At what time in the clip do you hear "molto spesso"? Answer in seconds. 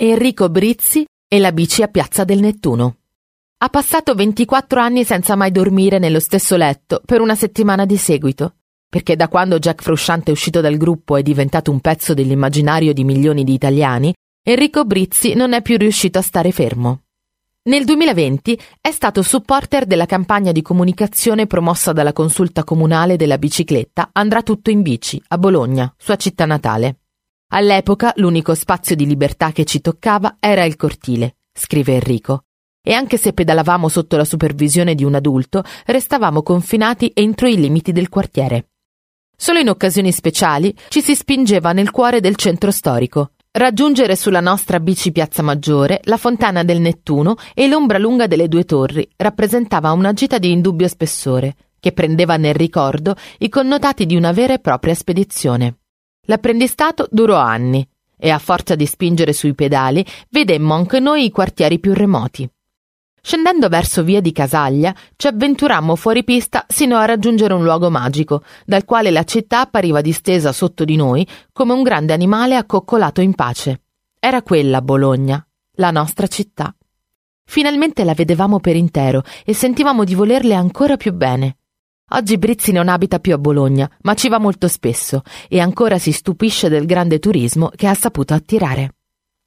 84.38-85.22